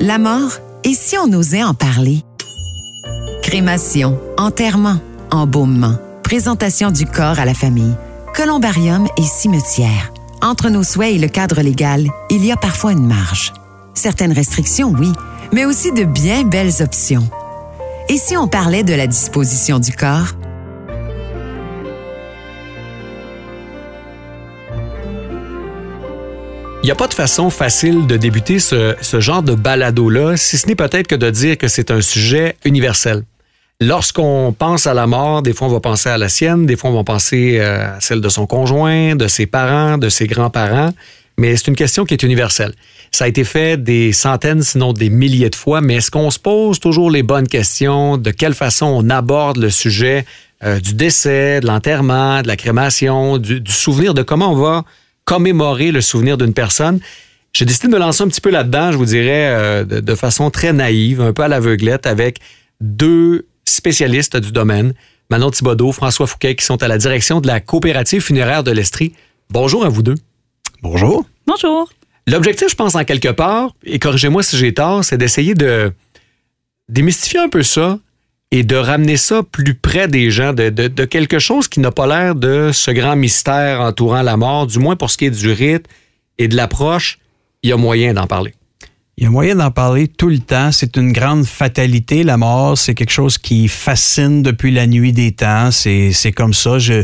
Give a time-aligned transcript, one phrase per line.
[0.00, 2.22] La mort, et si on osait en parler?
[3.42, 4.98] Crémation, enterrement,
[5.30, 7.94] embaumement, présentation du corps à la famille,
[8.34, 10.12] columbarium et cimetière.
[10.42, 13.52] Entre nos souhaits et le cadre légal, il y a parfois une marge.
[13.94, 15.12] Certaines restrictions, oui,
[15.52, 17.28] mais aussi de bien belles options.
[18.08, 20.34] Et si on parlait de la disposition du corps?
[26.84, 30.58] Il n'y a pas de façon facile de débuter ce, ce genre de balado-là, si
[30.58, 33.22] ce n'est peut-être que de dire que c'est un sujet universel.
[33.80, 36.90] Lorsqu'on pense à la mort, des fois on va penser à la sienne, des fois
[36.90, 40.90] on va penser euh, à celle de son conjoint, de ses parents, de ses grands-parents,
[41.38, 42.74] mais c'est une question qui est universelle.
[43.12, 46.38] Ça a été fait des centaines, sinon des milliers de fois, mais est-ce qu'on se
[46.38, 48.18] pose toujours les bonnes questions?
[48.18, 50.26] De quelle façon on aborde le sujet
[50.62, 54.84] euh, du décès, de l'enterrement, de la crémation, du, du souvenir, de comment on va
[55.24, 57.00] commémorer le souvenir d'une personne.
[57.52, 60.14] J'ai décidé de me lancer un petit peu là-dedans, je vous dirais, euh, de, de,
[60.14, 62.40] façon très naïve, un peu à l'aveuglette, avec
[62.80, 64.92] deux spécialistes du domaine,
[65.30, 69.14] Manon Thibodeau, François Fouquet, qui sont à la direction de la coopérative funéraire de l'Estrie.
[69.50, 70.16] Bonjour à vous deux.
[70.82, 71.24] Bonjour.
[71.46, 71.90] Bonjour.
[72.26, 75.92] L'objectif, je pense, en quelque part, et corrigez-moi si j'ai tort, c'est d'essayer de
[76.88, 77.98] démystifier un peu ça
[78.56, 82.36] et de ramener ça plus près des gens, de, quelque chose qui n'a pas l'air
[82.36, 85.88] de ce grand mystère entourant la mort, du moins pour ce qui est du rite
[86.38, 87.18] et de l'approche,
[87.64, 88.54] il y a moyen d'en parler.
[89.16, 90.70] Il y a moyen d'en parler tout le temps.
[90.70, 92.78] C'est une grande fatalité, la mort.
[92.78, 95.72] C'est quelque chose qui fascine depuis la nuit des temps.
[95.72, 96.78] C'est comme ça.
[96.78, 97.02] Je,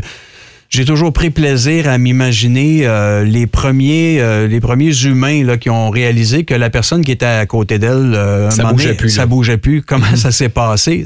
[0.71, 5.69] j'ai toujours pris plaisir à m'imaginer euh, les premiers euh, les premiers humains là, qui
[5.69, 9.09] ont réalisé que la personne qui était à côté d'elle euh, ça bougeait donné, plus
[9.09, 9.81] ça bougeait plus.
[9.83, 11.05] Comment ça s'est passé?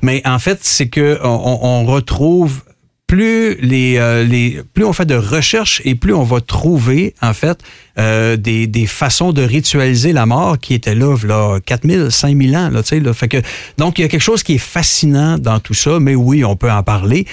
[0.00, 2.62] Mais en fait c'est que on, on retrouve
[3.10, 7.34] plus les, euh, les plus on fait de recherche et plus on va trouver en
[7.34, 7.58] fait
[7.98, 12.70] euh, des, des façons de ritualiser la mort qui étaient là là 4000 5000 ans
[12.70, 13.12] là tu sais là.
[13.12, 13.38] Fait que
[13.78, 16.54] donc il y a quelque chose qui est fascinant dans tout ça mais oui on
[16.54, 17.26] peut en parler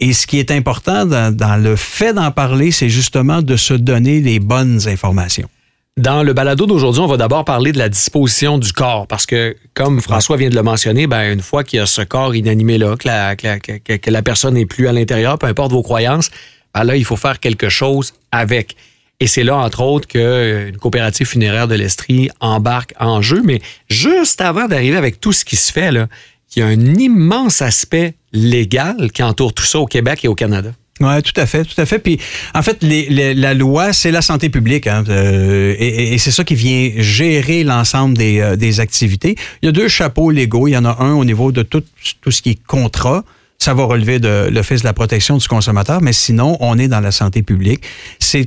[0.00, 4.20] et ce qui est important dans, le fait d'en parler, c'est justement de se donner
[4.20, 5.48] les bonnes informations.
[5.96, 9.56] Dans le balado d'aujourd'hui, on va d'abord parler de la disposition du corps, parce que,
[9.74, 12.96] comme François vient de le mentionner, ben, une fois qu'il y a ce corps inanimé-là,
[12.96, 16.30] que la, que, la, personne n'est plus à l'intérieur, peu importe vos croyances,
[16.74, 18.74] ben là, il faut faire quelque chose avec.
[19.20, 23.42] Et c'est là, entre autres, qu'une coopérative funéraire de l'Estrie embarque en jeu.
[23.44, 26.08] Mais juste avant d'arriver avec tout ce qui se fait, là,
[26.54, 30.34] il y a un immense aspect légal qui entoure tout ça au Québec et au
[30.34, 30.70] Canada.
[31.00, 31.98] Oui, tout à fait, tout à fait.
[31.98, 32.20] Puis,
[32.54, 36.92] en fait, la loi, c'est la santé publique, hein, euh, et, c'est ça qui vient
[36.98, 39.34] gérer l'ensemble des, euh, des activités.
[39.60, 40.68] Il y a deux chapeaux légaux.
[40.68, 41.82] Il y en a un au niveau de tout,
[42.20, 43.24] tout ce qui est contrat.
[43.58, 47.00] Ça va relever de l'Office de la protection du consommateur, mais sinon, on est dans
[47.00, 47.82] la santé publique.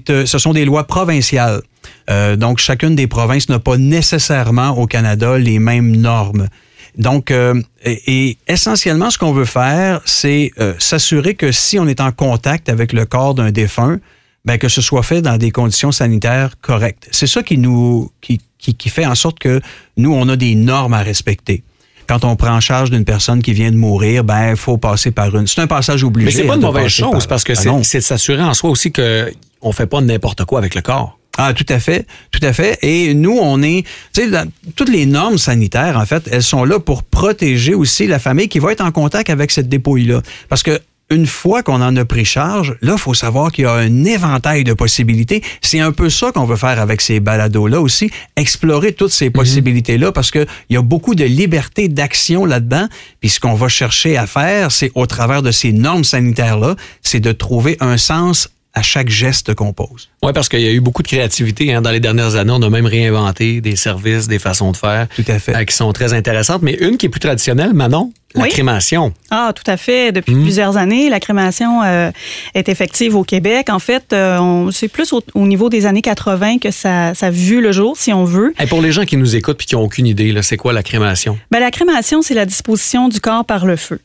[0.09, 1.61] Euh, ce sont des lois provinciales.
[2.09, 6.47] Euh, donc, chacune des provinces n'a pas nécessairement au Canada les mêmes normes.
[6.97, 11.87] Donc, euh, et, et, essentiellement, ce qu'on veut faire, c'est euh, s'assurer que si on
[11.87, 13.99] est en contact avec le corps d'un défunt,
[14.45, 17.07] ben, que ce soit fait dans des conditions sanitaires correctes.
[17.11, 19.61] C'est ça qui nous qui, qui, qui, fait en sorte que
[19.97, 21.63] nous, on a des normes à respecter.
[22.07, 25.11] Quand on prend en charge d'une personne qui vient de mourir, ben il faut passer
[25.11, 25.45] par une.
[25.45, 26.27] C'est un passage obligé.
[26.27, 27.27] Mais c'est pas une mauvaise chose par...
[27.27, 29.31] parce que ben c'est de s'assurer en soi aussi que
[29.61, 31.19] on fait pas n'importe quoi avec le corps.
[31.37, 32.79] Ah, tout à fait, tout à fait.
[32.81, 36.79] Et nous, on est, tu sais, toutes les normes sanitaires, en fait, elles sont là
[36.79, 40.21] pour protéger aussi la famille qui va être en contact avec cette dépouille-là.
[40.49, 43.67] Parce que une fois qu'on en a pris charge, là, il faut savoir qu'il y
[43.67, 45.41] a un éventail de possibilités.
[45.61, 50.11] C'est un peu ça qu'on veut faire avec ces balados-là aussi, explorer toutes ces possibilités-là,
[50.11, 52.87] parce qu'il y a beaucoup de liberté d'action là-dedans.
[53.21, 57.21] Puis ce qu'on va chercher à faire, c'est au travers de ces normes sanitaires-là, c'est
[57.21, 60.09] de trouver un sens à chaque geste qu'on pose.
[60.21, 62.53] Oui, parce qu'il y a eu beaucoup de créativité hein, dans les dernières années.
[62.53, 65.07] On a même réinventé des services, des façons de faire.
[65.15, 65.55] Tout à fait.
[65.55, 66.61] Euh, qui sont très intéressantes.
[66.61, 68.49] Mais une qui est plus traditionnelle, Manon, la oui.
[68.49, 69.13] crémation.
[69.31, 70.11] Ah, tout à fait.
[70.11, 70.43] Depuis mmh.
[70.43, 72.11] plusieurs années, la crémation euh,
[72.53, 73.69] est effective au Québec.
[73.69, 77.31] En fait, euh, c'est plus au, au, niveau des années 80 que ça, ça a
[77.31, 78.53] vu le jour, si on veut.
[78.59, 80.83] Et pour les gens qui nous écoutent et qui n'ont aucune idée, c'est quoi la
[80.83, 81.39] crémation?
[81.49, 83.99] Ben, la crémation, c'est la disposition du corps par le feu.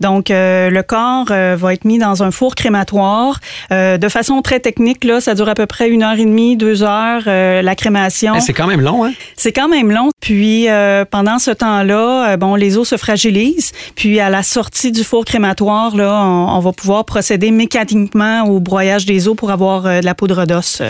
[0.00, 3.40] Donc, euh, le corps euh, va être mis dans un four crématoire.
[3.72, 6.56] Euh, de façon très technique, là, ça dure à peu près une heure et demie,
[6.56, 8.38] deux heures, la crémation.
[8.40, 9.12] C'est quand même long, hein?
[9.36, 10.10] C'est quand même long.
[10.20, 10.66] Puis,
[11.10, 13.72] pendant ce temps-là, bon, les os se fragilisent.
[13.94, 18.60] Puis, à la sortie du four crématoire, là, on, on va pouvoir procéder mécaniquement au
[18.60, 20.82] broyage des os pour avoir de la poudre d'os.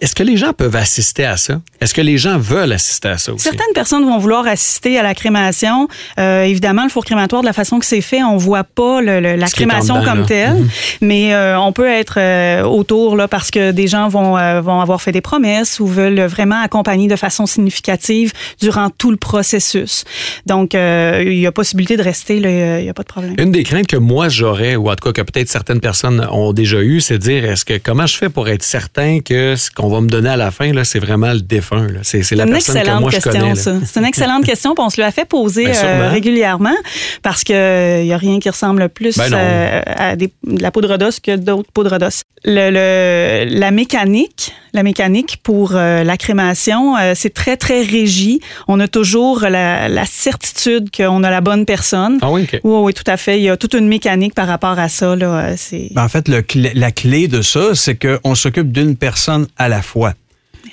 [0.00, 1.60] Est-ce que les gens peuvent assister à ça?
[1.80, 3.44] Est-ce que les gens veulent assister à ça aussi?
[3.44, 5.88] Certaines personnes vont vouloir assister à la crémation.
[6.18, 9.20] Euh, évidemment, le four crématoire, de la façon que c'est fait, on voit pas le,
[9.20, 10.68] le, la crémation comme telle, mhm.
[11.02, 14.80] mais euh, on peut être euh, autour là parce que des gens vont, euh, vont
[14.80, 20.04] avoir fait des promesses ou veulent vraiment accompagner de façon significative durant tout le processus.
[20.46, 23.34] Donc, euh, il y a possibilité de rester, il n'y a pas de problème.
[23.38, 26.52] Une des craintes que moi j'aurais, ou en tout cas que peut-être certaines personnes ont
[26.52, 29.70] déjà eu, c'est de dire, est-ce que comment je fais pour être certain que ce
[29.70, 31.67] qu'on va me donner à la fin, là, c'est vraiment le défaut?
[32.02, 33.54] C'est la personne question.
[33.84, 34.74] C'est une excellente question.
[34.78, 36.74] On se l'a fait poser euh, régulièrement
[37.22, 41.20] parce qu'il n'y euh, a rien qui ressemble plus euh, à de la poudre d'os
[41.20, 42.22] que d'autres poudres d'os.
[42.44, 48.40] La mécanique, la mécanique pour la crémation, c'est très, très régi.
[48.68, 52.18] On a toujours la, certitude qu'on a la bonne personne.
[52.62, 53.38] Oui, tout à fait.
[53.38, 55.16] Il y a toute une mécanique par rapport à ça.
[55.16, 60.14] Ben, en fait, la clé de ça, c'est qu'on s'occupe d'une personne à la fois.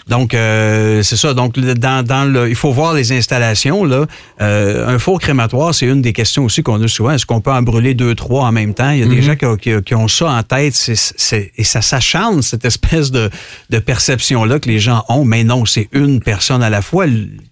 [0.08, 1.34] Donc, euh, c'est ça.
[1.34, 3.84] Donc, dans, dans le, il faut voir les installations.
[3.86, 4.06] Là.
[4.42, 7.12] Euh, un four crématoire, c'est une des questions aussi qu'on a souvent.
[7.12, 8.92] Est-ce qu'on peut en brûler deux, trois en même temps?
[8.92, 10.76] Il y a des gens qui, ont- qui- qui ont ça en tête.
[11.58, 13.30] Et ça s'acharne, cette espèce de,
[13.72, 15.26] de perception-là que les gens ont.
[15.26, 17.06] Mais non, c'est une personne à la fois.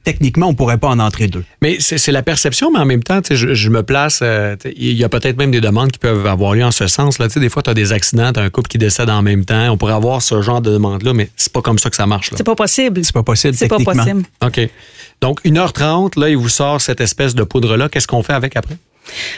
[0.03, 1.43] Techniquement, on pourrait pas en entrer deux.
[1.61, 4.19] Mais c'est, la perception, mais en même temps, je, je me place.
[4.21, 7.17] euh, il y a peut-être même des demandes qui peuvent avoir lieu en ce sens.
[7.17, 7.27] Là.
[7.27, 9.21] Tu sais, Des fois, tu as des accidents, tu as un couple qui décède en
[9.23, 9.69] même temps.
[9.71, 12.31] On pourrait avoir ce genre de demande-là, mais c'est pas comme ça que ça marche.
[12.31, 12.37] Là.
[12.43, 13.03] C'est pas possible.
[13.03, 14.03] C'est pas possible C'est pas techniquement.
[14.03, 14.23] possible.
[14.43, 14.69] OK.
[15.21, 17.89] Donc, 1h30, là, il vous sort cette espèce de poudre-là.
[17.89, 18.77] Qu'est-ce qu'on fait avec après?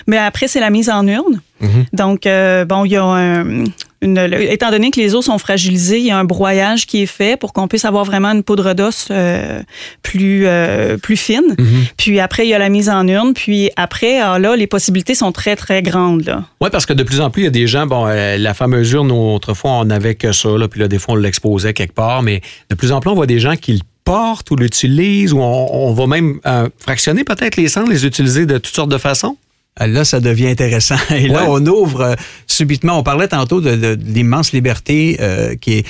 [0.08, 1.42] Mais après, c'est la mise en urne.
[1.60, 1.86] Mhm.
[1.94, 3.64] Donc, euh, bon, il y a un,
[4.06, 7.08] une, étant donné que les os sont fragilisés, il y a un broyage qui est
[7.08, 9.62] fait pour qu'on puisse avoir vraiment une poudre d'os euh,
[10.02, 11.56] plus euh, plus fine.
[11.58, 11.86] Mhm.
[11.98, 13.34] Puis après, il y a la mise en urne.
[13.34, 16.26] Puis après, ah, là, les possibilités sont très très grandes.
[16.26, 16.44] Là.
[16.62, 18.54] Oui, parce que de plus en plus, il y a des gens, bon, euh, la
[18.54, 21.96] fameuse urne, autrefois, on n'avait que ça, là, puis là, des fois, on l'exposait quelque
[21.96, 25.34] part, mais de plus en plus, on voit des gens qui le portent ou l'utilisent,
[25.34, 26.40] ou on, on va même
[26.78, 29.36] fractionner peut-être les cendres, les utiliser de toutes sortes de façons.
[29.78, 30.96] Ah, Là, ça devient intéressant.
[31.12, 31.48] Et là, Ouais.
[31.50, 32.16] on ouvre euh,
[32.48, 32.98] subitement.
[33.00, 35.86] On parlait tantôt de, de- de l'immense liberté euh, qui est,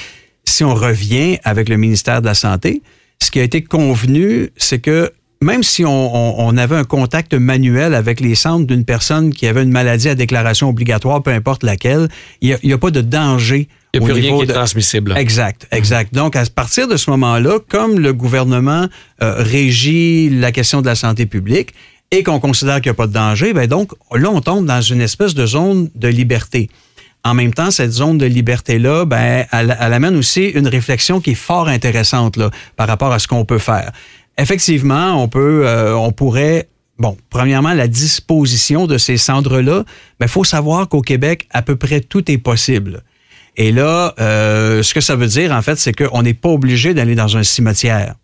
[0.45, 2.81] si on revient avec le ministère de la Santé,
[3.21, 5.11] ce qui a été convenu, c'est que
[5.41, 9.45] même si on, on- on avait un contact manuel avec les centres d'une personne qui
[9.47, 12.07] avait une maladie à déclaration obligatoire, peu importe laquelle,
[12.41, 13.67] il n'y a, pas de danger.
[13.93, 15.13] Il n'y a plus rien qui est transmissible.
[15.17, 16.13] Exact, exact.
[16.13, 18.87] Donc, à partir de ce moment-là, comme le gouvernement
[19.21, 21.73] euh, régit la question de la santé publique
[22.11, 24.81] et qu'on considère qu'il n'y a pas de danger, ben donc, là, on tombe dans
[24.81, 26.69] une espèce de zone de liberté.
[27.23, 31.35] En même temps, cette zone de liberté-là, ben, elle, amène aussi une réflexion qui est
[31.35, 33.91] fort intéressante là, par rapport à ce qu'on peut faire.
[34.37, 39.83] Effectivement, on peut, euh, on pourrait Bon, premièrement, la disposition de ces cendres-là,
[40.21, 43.03] il faut savoir qu'au Québec, à peu près tout est possible.
[43.57, 46.93] Et là, euh, ce que ça veut dire, en fait, c'est qu'on n'est pas obligé
[46.93, 48.15] d'aller dans un cimetière.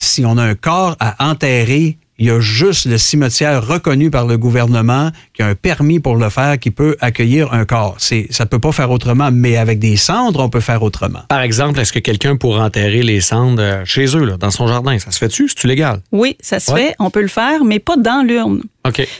[0.00, 4.26] Si on a un corps à enterrer, il y a juste le cimetière reconnu par
[4.26, 7.96] le gouvernement qui a un permis pour le faire, qui peut accueillir un corps.
[7.98, 11.20] C'est, ça peut pas faire autrement, mais avec des cendres, on peut faire autrement.
[11.28, 14.66] Par exemple, est-ce que quelqu'un pourrait enterrer les cendres euh, chez eux, là, dans son
[14.68, 14.98] jardin?
[14.98, 15.48] Ça se fait-tu?
[15.48, 16.00] C'est-tu légal?
[16.12, 16.80] Oui, ça se Ouais.
[16.88, 18.62] fait, on peut le faire, mais pas dans l'urne.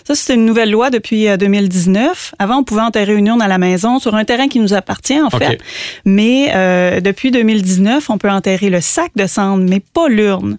[0.07, 2.35] Ça, c'est une nouvelle loi depuis euh, 2019.
[2.39, 5.21] Avant, on pouvait enterrer une urne à la maison sur un terrain qui nous appartient,
[5.21, 5.59] en fait.
[6.05, 10.59] Mais euh, depuis 2019, on peut enterrer le sac de cendres, mais pas l'urne.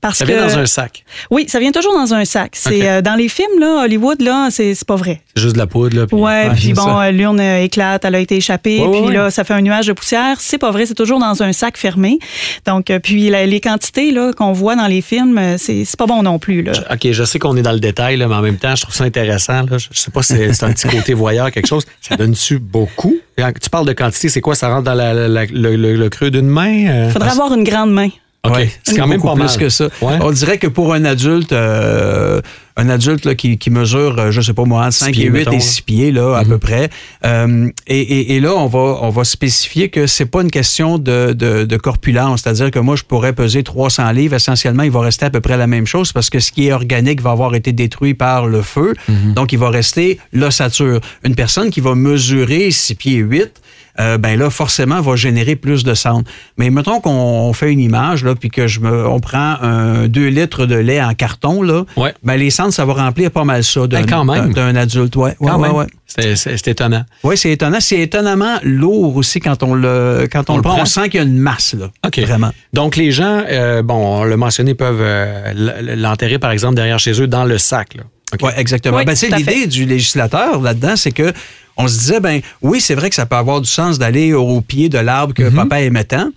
[0.00, 1.02] Parce Ça que vient dans un sac.
[1.30, 2.50] oui, ça vient toujours dans un sac.
[2.52, 5.22] C'est euh, dans les films là, Hollywood là, c'est pas vrai.
[5.34, 6.06] C'est juste de la poudre, là.
[6.06, 9.44] puis- Ouais, puis bon, euh, l'urne euh, éclate, elle a été échappée, puis là, ça
[9.44, 10.36] fait un nuage de poussière.
[10.40, 12.18] C'est pas vrai, c'est toujours dans un sac fermé.
[12.66, 16.04] Donc, euh, puis la- les quantités là qu'on voit dans les films, euh, c'est pas
[16.06, 16.72] bon non plus là.
[16.92, 18.94] OK, je sais qu'on est dans le détail, là, mais en même temps, je trouve
[18.94, 19.62] ça intéressant.
[19.62, 19.78] Là.
[19.78, 21.84] Je sais pas si c'est un petit côté voyeur, quelque chose.
[22.00, 23.16] Ça donne-tu beaucoup?
[23.36, 24.54] Tu parles de quantité, c'est quoi?
[24.54, 26.86] Ça rentre dans la- la- la- le, le- le creux d'une main?
[26.86, 27.10] euh?
[27.10, 28.08] Faudrait avoir une grande main.
[28.44, 29.56] OK, Ouais, c'est quand même pas plus mal.
[29.56, 29.86] que ça.
[30.02, 30.18] Ouais.
[30.20, 32.40] On dirait que pour un adulte, euh,
[32.76, 35.28] un adulte là, qui, qui mesure, euh, je sais pas moi, entre 5 pieds, et
[35.28, 35.60] 8 mettons, et là.
[35.60, 36.90] 6 pieds là, à peu près.
[37.24, 40.98] Euh, et, et- et là, on va, on va spécifier que c'est pas une question
[40.98, 44.34] de, de, de corpulence, c'est-à-dire que moi, je pourrais peser 300 livres.
[44.34, 46.72] Essentiellement, il va rester à peu près la même chose parce que ce qui est
[46.72, 48.94] organique va avoir été détruit par le feu.
[49.34, 51.00] Donc, il va rester l'ossature.
[51.24, 53.52] Une personne qui va mesurer 6 pieds 8,
[54.00, 56.24] euh, ben là, forcément, va générer plus de cendres.
[56.58, 60.08] Mais mettons qu'on on fait une image, là, puis que je me, on prend un
[60.08, 62.12] 2 litres de lait en carton, là, Ouais.
[62.22, 65.16] ben les cendres, ça va remplir pas mal ça d'un Ben, adulte.
[65.16, 65.76] Ouais, ouais, Quand ouais, même.
[65.76, 65.86] ouais.
[66.06, 67.04] C'est- étonnant.
[67.24, 67.78] Ouais, c'est étonnant.
[67.80, 70.72] C'est étonnamment lourd aussi quand on le, quand on, On le prend.
[70.74, 70.82] prend.
[70.82, 71.86] On sent qu'il y a une masse, là.
[72.06, 72.18] OK.
[72.20, 72.50] Vraiment.
[72.72, 77.20] Donc, les gens, euh, bon, on l'a mentionné, peuvent euh, l'enterrer, par exemple, derrière chez
[77.20, 77.94] eux, dans le sac.
[77.96, 78.04] Là.
[78.42, 78.98] Ouais, exactement.
[78.98, 81.32] Oui, ben, à l'idée du législateur là-dedans, c'est que
[81.76, 84.60] on se disait, ben oui, c'est vrai que ça peut avoir du sens d'aller au
[84.60, 86.30] pied de l'arbre que papa aimait tant,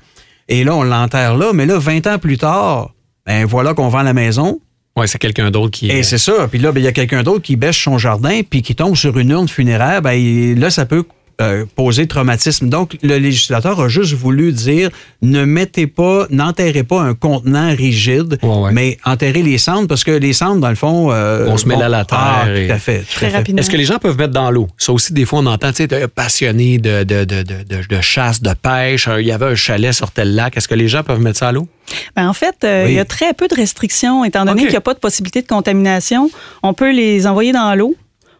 [0.49, 1.51] Et là, on l'enterre là.
[1.53, 2.91] Mais là, 20 ans plus tard,
[3.25, 4.59] ben voilà qu'on vend la maison.
[4.95, 5.91] Oui, c'est quelqu'un d'autre qui.
[5.91, 6.47] Et c'est ça.
[6.49, 8.95] Puis là, ben, il y a quelqu'un d'autre qui bêche son jardin, puis qui tombe
[8.95, 10.01] sur une urne funéraire.
[10.01, 11.03] Ben, là, ça peut
[11.39, 12.67] euh, poser traumatisme.
[12.69, 14.89] Donc, le législateur a juste voulu dire
[15.21, 18.39] ne mettez pas, n'enterrez pas un contenant rigide,
[18.71, 21.11] mais enterrez les cendres parce que les cendres, dans le fond.
[21.11, 22.17] Euh, on se met là à la terre.
[22.19, 23.03] Ah, tout à fait.
[23.07, 23.59] Très rapidement.
[23.59, 24.67] Est-ce que les gens peuvent mettre dans l'eau?
[24.77, 28.53] Ça aussi, des fois, on entend, tu sais, passionné de, de, de, de, chasse, de
[28.53, 29.07] pêche.
[29.19, 30.57] Il y avait un chalet sur tel lac.
[30.57, 31.67] Est-ce que les gens peuvent mettre ça à l'eau?
[32.15, 34.75] Ben, en fait, euh, il y a très peu de restrictions, étant donné qu'il n'y
[34.75, 36.29] a pas de possibilité de contamination.
[36.63, 37.95] On peut les envoyer dans l'eau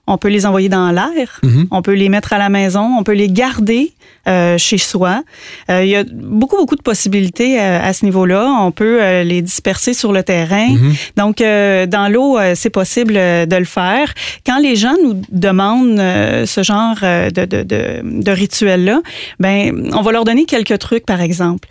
[0.07, 1.67] on peut les envoyer dans l'air, mhm.
[1.71, 3.93] on peut les mettre à la maison, on peut les garder
[4.27, 5.23] euh, chez soi.
[5.69, 8.45] Euh, il y a beaucoup, beaucoup de possibilités euh, à ce niveau-là.
[8.59, 10.67] On peut les disperser sur le terrain.
[10.67, 10.95] Mhm.
[11.15, 14.13] Donc, dans l'eau, c'est possible de le faire.
[14.45, 15.97] Quand les gens nous demandent
[16.45, 19.01] ce genre de, de, de, de rituel-là,
[19.39, 21.67] ben, on va leur donner quelques trucs, par exemple,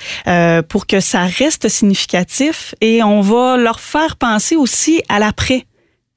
[0.68, 5.66] pour que ça reste significatif et on va leur faire penser aussi à l'après.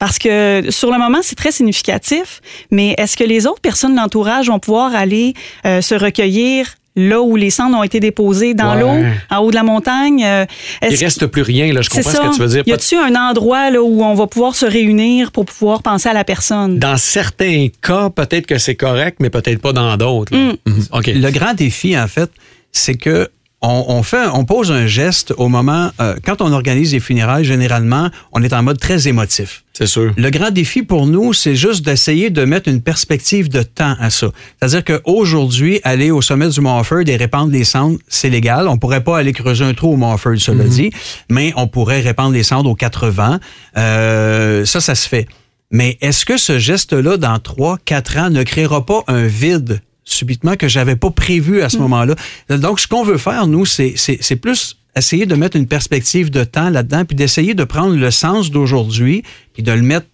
[0.00, 2.40] Parce que sur le moment, c'est très significatif,
[2.70, 5.34] mais est-ce que les autres personnes de l'entourage vont pouvoir aller
[5.66, 9.54] euh, se recueillir là où les cendres ont été déposées dans l'eau, en haut de
[9.54, 10.24] la montagne?
[10.24, 10.46] Euh,
[10.82, 12.62] Il reste plus rien, là, je comprends ce que tu veux dire.
[12.66, 16.14] Y a-t-il un endroit là, où on va pouvoir se réunir pour pouvoir penser à
[16.14, 16.78] la personne?
[16.78, 20.34] Dans certains cas, peut-être que c'est correct, mais peut-être pas dans d'autres.
[20.34, 20.56] Mm.
[20.66, 20.84] Mhm.
[21.20, 22.30] Le grand défi, en fait,
[22.72, 23.28] c'est que
[23.62, 28.08] on, fait, on pose un geste au moment, euh, quand on organise les funérailles, généralement,
[28.32, 29.64] on est en mode très émotif.
[29.74, 30.12] C'est sûr.
[30.16, 34.08] Le grand défi pour nous, c'est juste d'essayer de mettre une perspective de temps à
[34.08, 34.28] ça.
[34.58, 38.66] C'est-à-dire qu'aujourd'hui, aller au sommet du Mont Offord et répandre les cendres, c'est légal.
[38.66, 40.70] On pourrait pas aller creuser un trou au Mont Offord, cela mhm.
[40.70, 40.90] dit,
[41.28, 43.40] mais on pourrait répandre les cendres aux 80.
[43.76, 45.26] Euh, ça, ça se fait.
[45.70, 49.80] Mais est-ce que ce geste-là, dans 3, 4 ans, ne créera pas un vide
[50.12, 51.80] subitement que j'avais pas prévu à ce mm.
[51.80, 52.14] moment-là.
[52.48, 56.70] Donc, ce qu'on veut faire, nous, c'est plus essayer de mettre une perspective de temps
[56.70, 60.06] là-dedans, puis d'essayer de prendre le sens d'aujourd'hui, puis de le mettre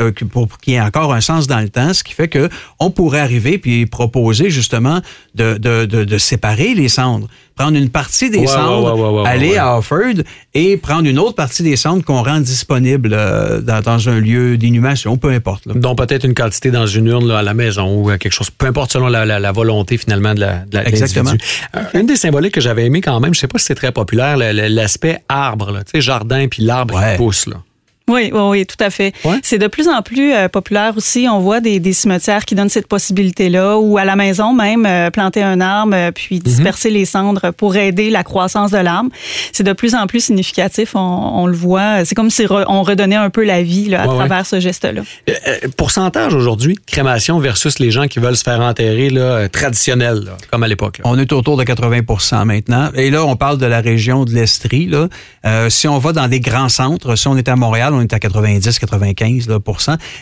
[0.00, 2.48] euh, pour qu'il y ait encore un sens dans le temps, ce qui fait que
[2.78, 5.00] on pourrait arriver puis proposer justement
[5.34, 7.26] de, de, de, séparer les cendres,
[7.56, 10.22] prendre une partie des cendres, aller à Offord
[10.54, 15.16] et prendre une autre partie des cendres qu'on rend disponible euh, dans, un lieu d'inhumation,
[15.16, 15.66] peu importe.
[15.66, 18.92] Donc peut-être une quantité dans une urne à la maison ou quelque chose, peu importe
[18.92, 21.32] selon la, volonté finalement de la, de Exactement.
[21.76, 23.90] Euh, une des symboliques que j'avais aimé quand même, je sais pas si c'est très
[23.90, 27.46] populaire, l'aspect arbre, tu sais, jardin puis l'arbre qui pousse.
[27.46, 27.56] Là.
[28.08, 29.12] Oui, oui, oui, tout à fait.
[29.42, 31.26] C'est de plus en plus euh, populaire aussi.
[31.30, 35.10] On voit des, des cimetières qui donnent cette possibilité-là, ou à la maison même, euh,
[35.10, 36.42] planter un arbre, euh, puis mhm.
[36.42, 39.10] disperser les cendres pour aider la croissance de l'arbre.
[39.52, 40.94] C'est de plus en plus significatif.
[40.94, 42.04] On, on le voit.
[42.04, 45.02] C'est comme si on redonnait un peu la vie là, à travers ce geste-là.
[45.76, 50.68] pourcentage aujourd'hui, crémation versus les gens qui veulent se faire enterrer là, traditionnel, comme à
[50.68, 51.00] l'époque.
[51.04, 52.88] On est autour de 80% maintenant.
[52.94, 54.90] Et là, on parle de la région de l'Estrie.
[55.68, 58.18] Si on va dans des grands centres, si on est à Montréal, on est à
[58.18, 59.58] 90-95 là,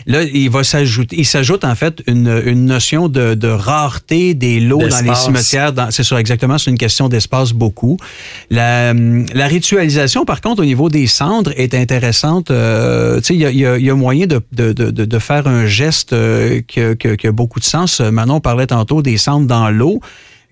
[0.05, 4.59] Là, il va s'ajouter, il s'ajoute en fait une, une notion de, de, rareté des
[4.59, 5.73] lots dans les cimetières.
[5.89, 6.57] C'est ça, exactement.
[6.57, 7.97] C'est une question d'espace beaucoup.
[8.49, 12.51] La, la, ritualisation, par contre, au niveau des cendres, est intéressante.
[12.51, 15.19] Euh, tu sais, il y a, y, a, y a, moyen de, de, de, de,
[15.19, 17.99] faire un geste euh, qui a beaucoup de sens.
[17.99, 20.01] Manon parlait tantôt des cendres dans l'eau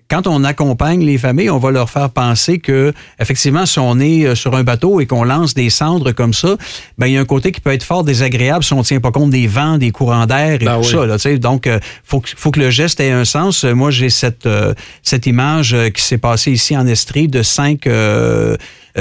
[0.08, 4.24] quand on accompagne les familles, on va leur faire penser que, effectivement, si on est
[4.24, 6.56] euh, sur un bateau et qu'on lance des cendres comme ça,
[6.96, 9.10] ben il y a un côté qui peut être fort désagréable si on tient pas
[9.10, 11.06] compte des vents, des courants d'air et ben tout ça.
[11.06, 13.64] Là, donc, euh, faut faut que le geste ait un sens.
[13.64, 17.88] Moi, j'ai cette euh, cette image qui s'est passée ici en Estrie de cinq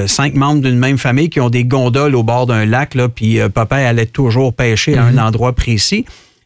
[0.07, 3.39] cinq membres d'une même famille qui ont des gondoles au bord d'un lac, là, puis
[3.53, 5.19] papa allait toujours pêcher à un mhm.
[5.19, 6.05] endroit précis.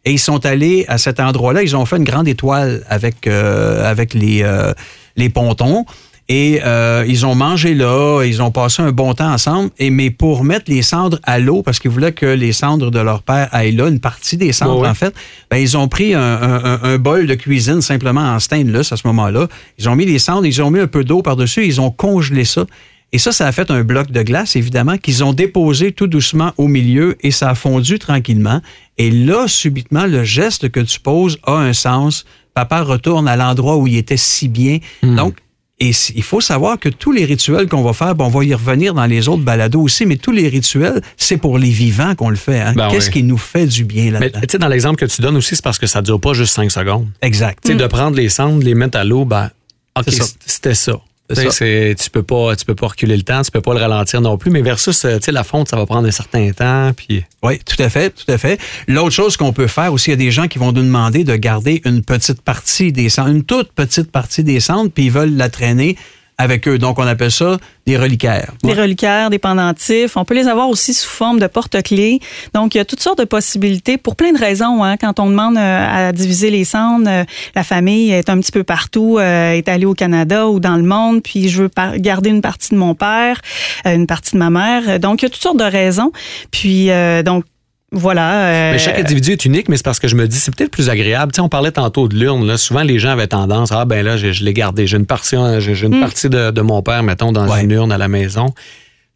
[0.09, 1.61] Et ils sont allés à cet endroit-là.
[1.61, 4.73] Ils ont fait une grande étoile avec, euh, avec les, euh,
[5.17, 5.85] les pontons.
[6.29, 9.69] Et euh, ils ont mangé là, ils ont passé un bon temps ensemble.
[9.77, 12.99] Et mais pour mettre les cendres à l'eau, parce qu'ils voulaient que les cendres de
[12.99, 15.13] leur père aillent là, une partie des cendres en fait,
[15.51, 19.05] ben, ils ont pris un, un, un, bol de cuisine simplement en stainless à ce
[19.05, 19.47] moment-là.
[19.77, 22.45] Ils ont mis les cendres, ils ont mis un peu d'eau par-dessus, ils ont congelé
[22.45, 22.65] ça.
[23.11, 26.53] Et ça, ça a fait un bloc de glace, évidemment, qu'ils ont déposé tout doucement
[26.57, 28.61] au milieu et ça a fondu tranquillement.
[28.97, 32.25] Et là, subitement, le geste que tu poses a un sens.
[32.53, 34.79] Papa retourne à l'endroit où il était si bien.
[35.01, 35.15] Hmm.
[35.15, 35.35] Donc,
[35.81, 38.53] et il faut savoir que tous les rituels qu'on va faire, bon, on va y
[38.53, 42.29] revenir dans les autres balados aussi, mais tous les rituels, c'est pour les vivants qu'on
[42.29, 42.59] le fait.
[42.59, 42.73] Hein.
[42.75, 44.39] Ben Qu'est-ce qui nous fait du bien là-dedans?
[44.41, 46.33] Mais tu sais, dans l'exemple que tu donnes aussi, c'est parce que ça dure pas
[46.33, 47.07] juste cinq secondes.
[47.21, 47.59] Exact.
[47.63, 49.51] Tu sais, de prendre les cendres, les mettre à l'eau, ben,
[49.97, 50.13] OK,
[50.45, 50.99] c'était ça.
[51.33, 54.37] Tu peux pas, tu peux pas reculer le temps, tu peux pas le ralentir non
[54.37, 57.23] plus, mais versus, euh, tu sais, la fonte, ça va prendre un certain temps, puis.
[57.43, 58.59] Oui, tout à fait, tout à fait.
[58.87, 61.23] L'autre chose qu'on peut faire aussi, il y a des gens qui vont nous demander
[61.23, 65.11] de garder une petite partie des cendres, une toute petite partie des cendres, puis ils
[65.11, 65.97] veulent la traîner
[66.39, 66.79] avec eux.
[66.79, 68.53] Donc, on appelle ça des reliquaires.
[68.63, 70.15] Des reliquaires, des pendentifs.
[70.15, 72.19] On peut les avoir aussi sous forme de porte-clés.
[72.55, 74.83] Donc, il y a toutes sortes de possibilités pour plein de raisons.
[74.83, 74.95] Hein.
[74.97, 79.67] Quand on demande à diviser les cendres, la famille est un petit peu partout, est
[79.67, 82.95] allée au Canada ou dans le monde, puis je veux garder une partie de mon
[82.95, 83.41] père,
[83.85, 84.99] une partie de ma mère.
[84.99, 86.11] Donc, il y a toutes sortes de raisons.
[86.51, 86.89] Puis,
[87.25, 87.43] donc,
[87.91, 88.47] voilà.
[88.47, 90.71] Euh, mais chaque individu est unique, mais c'est parce que je me dis, c'est peut-être
[90.71, 91.31] plus agréable.
[91.31, 92.45] Tu sais, on parlait tantôt de l'urne.
[92.45, 92.57] Là.
[92.57, 94.85] Souvent, les gens avaient tendance, ah ben là, je, l'ai gardé.
[94.85, 96.01] J'ai une partie, j'ai une mm.
[96.01, 98.53] partie de, mon père, mettons, dans une urne à la maison.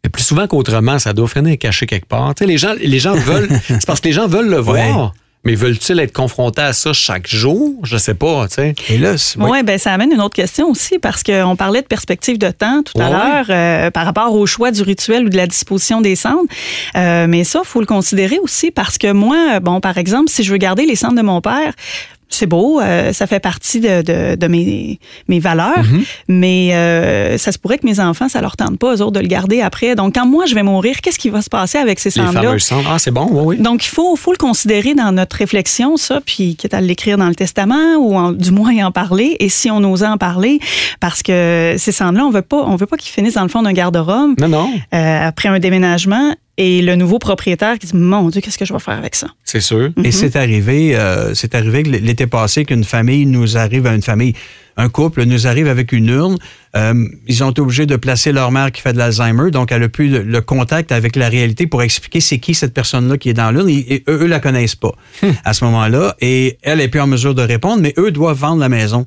[0.02, 2.34] Mais plus souvent qu'autrement, ça doit finir caché quelque part.
[2.34, 5.14] Tu sais, les gens, les gens veulent, c'est parce que les gens veulent le voir.
[5.44, 7.74] Mais veulent-ils être confrontés à ça chaque jour?
[7.82, 8.74] Je sais pas, tu sais.
[8.88, 12.38] Et là, oui, ben, ça amène une autre question aussi, parce qu'on parlait de perspective
[12.38, 15.46] de temps tout à l'heure euh, par rapport au choix du rituel ou de la
[15.46, 16.48] disposition des cendres.
[16.96, 20.52] Euh, mais ça, faut le considérer aussi parce que moi, bon, par exemple, si je
[20.52, 21.72] veux garder les cendres de mon père,
[22.34, 24.98] c'est beau, euh, ça fait partie de, de, de mes,
[25.28, 26.04] mes valeurs, mhm.
[26.28, 29.20] mais euh, ça se pourrait que mes enfants, ça leur tente pas, eux autres, de
[29.20, 29.94] le garder après.
[29.94, 32.56] Donc, quand moi, je vais mourir, qu'est-ce qui va se passer avec ces cendres-là?
[32.88, 33.56] Ah, c'est bon, oui, oui.
[33.58, 37.28] Donc, il faut, faut le considérer dans notre réflexion, ça, puis quitte à l'écrire dans
[37.28, 40.58] le testament ou du moins en parler, et si on osait en parler,
[41.00, 43.62] parce que ces cendres-là, on veut pas, on veut pas qu'ils finissent dans le fond
[43.62, 44.40] d'un garde-robe.
[44.40, 44.70] Non, non.
[44.92, 48.72] Euh, après un déménagement, et le nouveau propriétaire qui dit mon Dieu qu'est-ce que je
[48.72, 49.28] vais faire avec ça?
[49.44, 49.90] C'est sûr.
[49.98, 50.12] Et mhm.
[50.12, 54.34] c'est arrivé euh, c'est arrivé l'été passé qu'une famille nous arrive à une famille
[54.76, 56.36] un couple nous arrive avec une urne.
[56.76, 59.50] Euh, ils ont été obligés de placer leur mère qui fait de l'Alzheimer.
[59.50, 63.08] Donc elle a plus le, contact avec la réalité pour expliquer c'est qui cette personne
[63.08, 63.68] là qui est dans l'urne.
[63.68, 64.92] Et, eux, eux la connaissent pas
[65.22, 65.28] hmm.
[65.44, 68.38] à ce moment là et elle est plus en mesure de répondre mais eux doivent
[68.38, 69.06] vendre la maison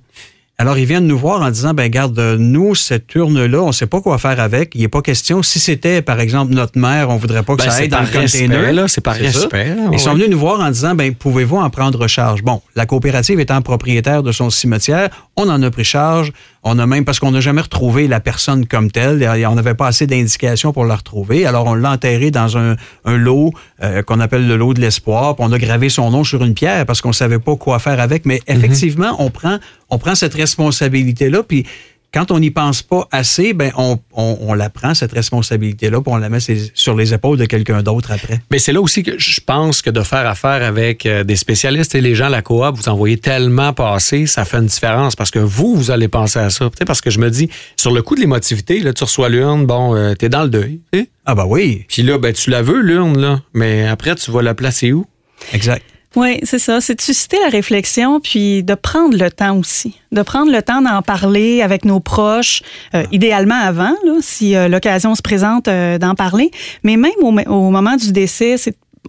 [0.60, 3.86] alors, ils viennent nous voir en disant, ben garde, nous, cette urne-là, on ne sait
[3.86, 4.72] pas quoi faire avec.
[4.74, 5.44] Il n'est pas question.
[5.44, 8.08] Si c'était, par exemple, notre mère, on voudrait pas que ben, ça aille dans le
[8.08, 8.90] container.
[8.90, 9.76] C'est par respect.
[9.92, 12.42] Ils sont venus nous voir en disant, ben pouvez-vous en prendre charge?
[12.42, 16.34] Bon, la coopérative étant propriétaire de son cimetière, on en a pris charge.
[16.70, 19.88] On a même, parce qu'on n'a jamais retrouvé la personne comme telle, on n'avait pas
[19.88, 21.46] assez d'indications pour la retrouver.
[21.46, 25.36] Alors, on l'a enterré dans un, lot euh, qu'on appelle le lot de l'espoir.
[25.40, 28.26] on a gravé son nom sur une pierre parce qu'on savait pas quoi faire avec.
[28.26, 28.58] Mais mhm.
[28.58, 29.60] effectivement, on prend,
[29.90, 31.42] on prend cette responsabilité-là.
[31.44, 31.66] Puis
[32.14, 36.18] quand on n'y pense pas assez, ben on, on, la prend, cette responsabilité-là, puis on
[36.18, 36.40] la met
[36.74, 38.40] sur les épaules de quelqu'un d'autre après.
[38.50, 41.96] Mais c'est là aussi que je pense que de faire affaire avec euh, des spécialistes
[41.96, 45.16] et les gens à la coop, vous en voyez tellement passer, ça fait une différence
[45.16, 46.70] parce que vous, vous allez penser à ça.
[46.86, 49.96] Parce que je me dis, sur le coup de l'émotivité, là, tu reçois l'urne, bon,
[49.96, 50.80] euh, t'es dans le deuil.
[51.26, 51.86] Ah bah oui.
[51.90, 55.06] Puis là, ben, tu la veux, l'urne, là, mais après, tu vas la placer où?
[55.54, 55.84] Exact.
[56.16, 56.80] Oui, c'est ça.
[56.82, 60.00] C'est de susciter la réflexion, puis de prendre le temps aussi.
[60.12, 62.64] De prendre le temps d'en parler avec nos proches,
[62.96, 66.52] euh, idéalement avant, là, si euh, l'occasion se présente euh, d'en parler.
[66.84, 68.56] Mais même au, moment du décès,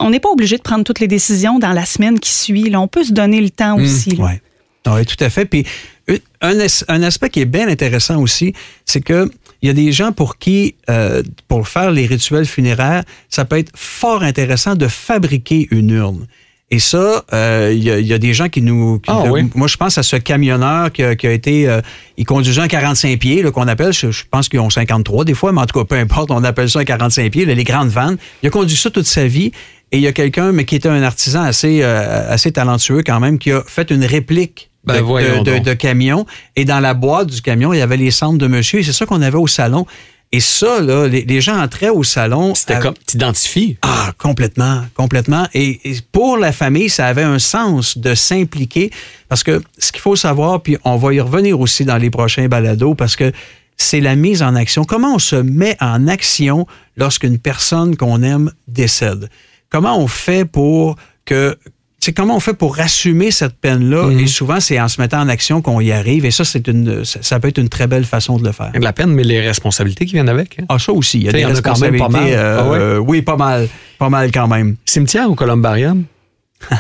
[0.01, 2.69] on n'est pas obligé de prendre toutes les décisions dans la semaine qui suit.
[2.69, 2.81] Là.
[2.81, 4.19] On peut se donner le temps mmh, aussi.
[4.19, 5.45] Oui, ouais, tout à fait.
[5.45, 5.65] Puis
[6.41, 6.59] un,
[6.89, 9.31] un, aspect qui est bien intéressant aussi, c'est que
[9.61, 10.77] il y a des gens pour qui,
[11.49, 16.29] pour faire les rituels funéraires, ça peut être fort intéressant de fabriquer une urne.
[16.71, 19.01] Et ça, euh, il y, a des gens qui nous...
[19.07, 19.49] ah, oui.
[19.55, 21.67] Moi, je pense à ce camionneur qui a, été...
[21.67, 21.81] Euh,
[22.19, 25.63] il conduisait un 45 pieds, qu'on appelle, je, pense qu'ils ont 53 des fois, mais
[25.63, 28.19] en tout cas, peu importe, on appelle ça un 45 pieds, les grandes vannes.
[28.43, 29.51] Il a conduit ça toute sa vie.
[29.93, 33.19] Et il y a quelqu'un, mais qui était un artisan assez, euh, assez talentueux quand
[33.19, 36.27] même, qui a fait une réplique ben, de, de, camion.
[36.55, 38.81] Et dans la boîte du camion, il y avait les cendres de monsieur.
[38.81, 39.87] Et c'est ça qu'on avait au salon.
[40.31, 42.55] Et ça, là, les, gens entraient au salon.
[42.55, 43.79] C'était comme, t'identifies?
[43.81, 45.47] Ah, complètement, complètement.
[45.55, 45.81] Et,
[46.13, 48.91] pour la famille, ça avait un sens de s'impliquer
[49.29, 52.47] parce que ce qu'il faut savoir, puis on va y revenir aussi dans les prochains
[52.49, 53.33] balados parce que
[53.79, 54.85] c'est la mise en action.
[54.85, 59.31] Comment on se met en action lorsqu'une personne qu'on aime décède?
[59.71, 61.57] Comment on fait pour que
[62.01, 64.07] c'est comment on fait pour assumer cette peine-là?
[64.07, 64.21] Mhm.
[64.21, 66.25] Et souvent, c'est en se mettant en action qu'on y arrive.
[66.25, 68.71] Et ça, c'est une, ça peut être une très belle façon de le faire.
[68.81, 70.59] La peine, mais les responsabilités qui viennent avec.
[70.61, 70.67] Hein?
[70.69, 71.19] Ah, ça aussi.
[71.19, 71.99] Il y a des responsabilités.
[71.99, 72.29] pas mal.
[72.29, 73.69] Euh, ah oui, pas mal.
[73.99, 74.77] Pas mal quand même.
[74.85, 76.05] Cimetière ou columbarium?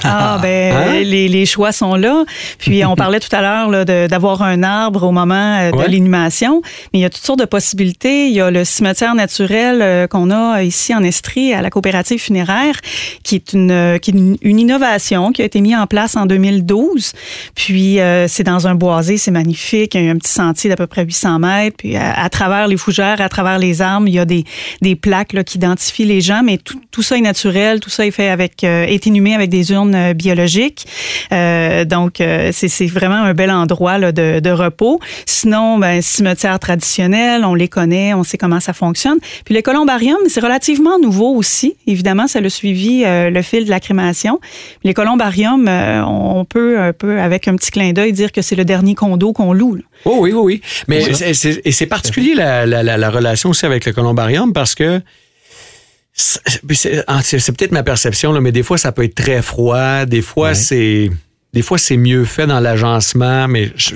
[0.04, 0.92] Ah, ben, hein?
[1.02, 2.24] les, les, choix sont là.
[2.58, 6.62] Puis, on parlait tout à l'heure d'avoir un arbre au moment euh, de l'inhumation.
[6.92, 8.26] Mais il y a toutes sortes de possibilités.
[8.26, 12.18] Il y a le cimetière naturel euh, qu'on a ici en Estrie, à la coopérative
[12.18, 12.74] funéraire,
[13.22, 16.26] qui est une, euh, qui est une, innovation qui a été mise en place en
[16.26, 17.12] 2012.
[17.54, 19.94] Puis, c'est dans un boisé, c'est magnifique.
[19.94, 21.76] Il y a un petit sentier d'à peu près 800 mètres.
[21.76, 24.44] Puis, à, travers les fougères, à travers les arbres, il y a des,
[24.82, 26.42] des plaques là, qui identifient les gens.
[26.42, 27.80] Mais tout, tout ça est naturel.
[27.80, 30.86] Tout ça est fait avec, est inhumé avec des des urnes biologiques.
[31.30, 35.00] donc, c'est vraiment un bel endroit là, de, de, repos.
[35.26, 39.18] Sinon, ben, cimetière traditionnel, on les connaît, on sait comment ça fonctionne.
[39.44, 41.76] Puis les columbariums, c'est relativement nouveau aussi.
[41.86, 44.40] Évidemment, ça le suivi le fil de la crémation.
[44.84, 48.64] Les columbariums, on peut un peu, avec un petit clin d'œil, dire que c'est le
[48.64, 49.78] dernier condo qu'on loue.
[50.04, 50.62] Oh oui, oui, oui.
[50.86, 55.00] Mais et c'est particulier la, la, la, relation aussi avec le columbarium parce que
[56.18, 60.04] c'est peut-être ma perception, là, mais des fois, ça peut être très froid.
[60.04, 61.10] Des fois, c'est
[61.54, 63.94] des fois, c'est mieux fait dans l'agencement, mais je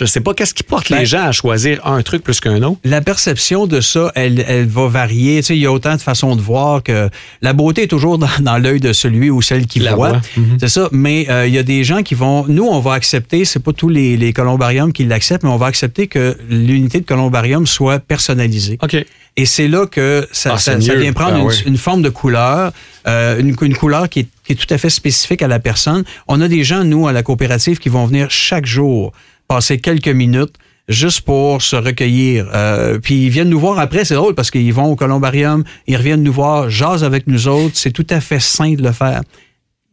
[0.00, 2.62] ne sais pas qu'est-ce qui porte les ben, gens à choisir un truc plus qu'un
[2.62, 2.78] autre.
[2.84, 5.38] La perception de ça, elle, elle va varier.
[5.38, 7.10] Tu sais, il y a autant de façons de voir que
[7.42, 10.20] la beauté est toujours dans, dans l'œil de celui ou celle qui la voit.
[10.36, 10.58] Mhm.
[10.60, 10.88] C'est ça.
[10.92, 12.46] Mais euh, il y a des gens qui vont.
[12.46, 13.44] Nous, on va accepter.
[13.44, 17.06] C'est pas tous les, les columbariums qui l'acceptent, mais on va accepter que l'unité de
[17.06, 18.78] columbarium soit personnalisée.
[18.80, 19.04] OK.
[19.36, 22.72] Et c'est là que ça, ah, ça, vient prendre ah, une, forme de couleur,
[23.08, 26.04] euh, une, une, couleur qui est, qui est, tout à fait spécifique à la personne.
[26.28, 29.12] On a des gens, nous, à la coopérative, qui vont venir chaque jour
[29.48, 30.54] passer quelques minutes
[30.88, 32.48] juste pour se recueillir.
[32.54, 35.96] Euh, puis ils viennent nous voir après, c'est drôle parce qu'ils vont au columbarium, ils
[35.96, 37.76] reviennent nous voir, jasent avec nous autres.
[37.76, 39.22] C'est tout à fait sain de le faire.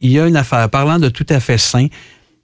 [0.01, 1.88] Il y a une affaire, parlant de tout à fait sain,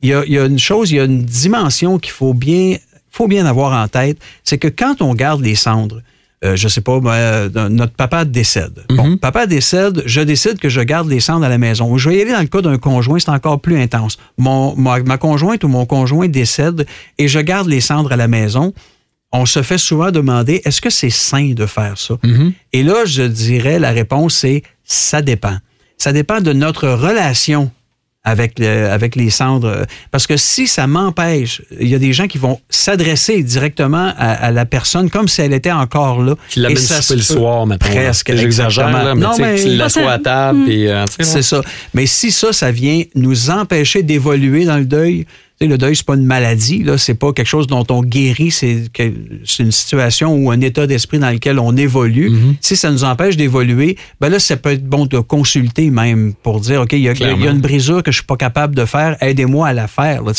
[0.02, 2.34] il y a, il y a une chose, il y a une dimension qu'il faut
[2.34, 2.78] bien,
[3.10, 6.02] faut bien avoir en tête, c'est que quand on garde les cendres,
[6.46, 8.86] euh, je sais pas, euh, notre papa décède.
[8.90, 9.18] Bon, mhm.
[9.18, 11.98] papa décède, je décide que je garde les cendres à la maison.
[11.98, 14.20] Je vais y aller dans le cas d'un conjoint, c'est encore plus intense.
[14.38, 16.86] Mon, ma, conjointe ou mon conjoint décède
[17.18, 18.72] et je garde les cendres à la maison.
[19.32, 22.18] On se fait souvent demander, est-ce que c'est sain de faire ça?
[22.24, 22.54] Mhm.
[22.72, 25.58] Et là, je dirais, la réponse, c'est ça dépend.
[25.98, 27.72] Ça dépend de notre relation
[28.28, 29.86] avec, avec les cendres.
[30.12, 34.52] Parce que si ça m'empêche, il y a des gens qui vont s'adresser directement à,
[34.52, 36.36] la personne comme si elle était encore là.
[36.50, 37.90] Qui l'amène souper le soir, maintenant.
[37.90, 38.36] Presque.
[38.36, 40.60] J'exagère, mais, non, mais tu l'assois à table.
[40.60, 40.70] Hmm.
[40.70, 41.62] Euh, c'est ça.
[41.94, 45.26] Mais si ça, ça vient nous empêcher d'évoluer dans le deuil,
[45.66, 48.90] le deuil, c'est pas une maladie, là, c'est pas quelque chose dont on guérit, c'est
[49.60, 52.30] une situation ou un état d'esprit dans lequel on évolue.
[52.30, 52.56] Mm-hmm.
[52.62, 56.60] Si ça nous empêche d'évoluer, ben là, ça peut être bon de consulter même pour
[56.60, 59.68] dire, OK, il y, a, une brisure que je suis pas capable de faire, aidez-moi
[59.68, 60.24] à la faire.
[60.24, 60.34] Là,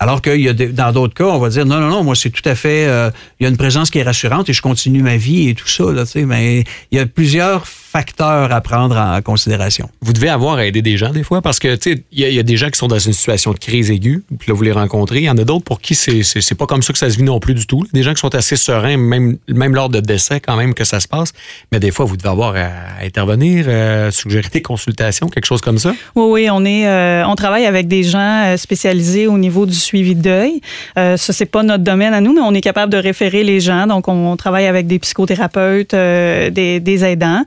[0.00, 2.30] Alors que y a dans d'autres cas, on va dire, non, non, non, moi, c'est
[2.30, 5.02] tout à fait, euh, il y a une présence qui est rassurante et je continue
[5.02, 5.84] ma vie et tout ça.
[5.84, 9.88] Là, mais il y a plusieurs facteurs à prendre en considération.
[10.00, 12.56] Vous devez avoir aidé des gens des fois parce que il y, y, a des
[12.56, 15.18] gens qui sont dans une situation de crise aiguë, puis là vous les rencontrez.
[15.18, 17.16] Il y en a d'autres pour qui c'est c'est pas comme ça que ça se
[17.16, 17.86] vit non plus du tout.
[17.92, 21.00] Des gens qui sont assez sereins, même même lors de décès quand même que ça
[21.00, 21.32] se passe.
[21.72, 25.78] Mais des fois vous devez avoir à intervenir, euh, suggérer des consultations, quelque chose comme
[25.78, 25.94] ça.
[26.14, 29.74] Oui oui, on est euh, on travaille avec des gens euh, spécialisés au niveau du
[29.74, 30.60] suivi de deuil.
[30.96, 33.60] Euh, ça c'est pas notre domaine à nous, mais on est capable de référer les
[33.60, 33.86] gens.
[33.86, 37.44] Donc on, travaille avec des psychothérapeutes, euh, des, des aidants.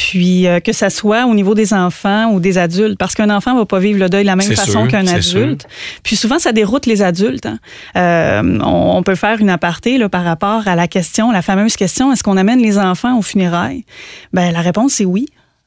[0.00, 3.54] Puis euh, que ça soit au niveau des enfants ou des adultes, parce qu'un enfant
[3.54, 5.68] va pas vivre le deuil de la même façon qu'un adulte.
[6.02, 7.44] Puis souvent, ça déroute les adultes.
[7.44, 7.58] Hein.
[7.96, 12.10] Euh, on, peut faire une aparté là, par rapport à la question, la fameuse question,
[12.12, 13.84] est-ce qu'on amène les enfants aux funérailles?
[14.32, 15.26] Ben la réponse est oui.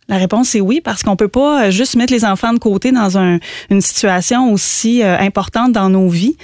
[0.09, 3.19] La réponse est oui, parce qu'on peut pas juste mettre les enfants de côté dans
[3.19, 3.37] un,
[3.69, 6.37] une situation aussi euh, importante dans nos vies.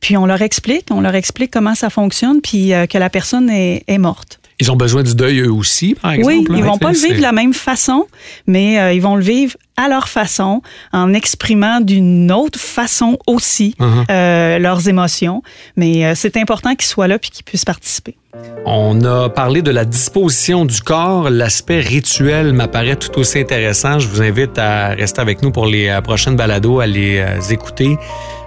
[0.00, 3.84] Puis on leur explique, on leur explique comment ça fonctionne, puis que la personne est,
[3.86, 4.40] est morte.
[4.60, 6.50] Ils ont besoin du deuil eux aussi, par exemple.
[6.50, 8.06] Oui, ils vont pas le vivre de la même façon,
[8.46, 10.62] mais euh, ils vont le vivre à leur façon,
[10.92, 14.04] en exprimant d'une autre façon aussi uh-huh.
[14.08, 15.42] euh, leurs émotions.
[15.76, 18.16] Mais euh, c'est important qu'ils soient là puis qu'ils puissent participer.
[18.64, 21.30] On a parlé de la disposition du corps.
[21.30, 23.98] L'aspect rituel m'apparaît tout aussi intéressant.
[23.98, 27.96] Je vous invite à rester avec nous pour les prochaines balados, à les écouter,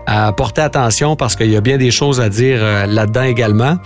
[0.06, 3.78] à porter attention parce qu'il y a bien des choses à dire là-dedans également.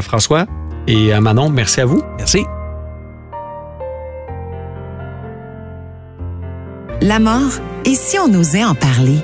[0.00, 0.46] François,
[0.86, 2.02] et à Manon, merci à vous.
[2.18, 2.44] Merci.
[7.00, 9.18] La mort, et si on osait en parler?